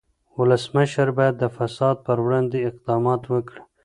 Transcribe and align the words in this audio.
ولسمشر 0.39 1.07
باید 1.17 1.35
د 1.39 1.45
فساد 1.57 1.95
پر 2.05 2.17
وړاندې 2.25 2.65
اقدامات 2.69 3.21
وکړي. 3.33 3.61